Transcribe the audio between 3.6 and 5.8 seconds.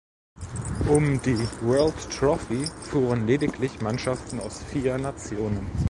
Mannschaften aus vier Nationen.